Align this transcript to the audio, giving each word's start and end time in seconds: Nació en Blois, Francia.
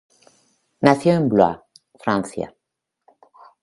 Nació 0.79 1.13
en 1.13 1.29
Blois, 1.29 1.59
Francia. 1.99 2.55